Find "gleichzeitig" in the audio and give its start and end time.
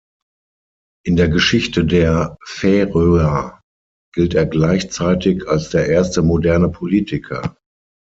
4.47-5.47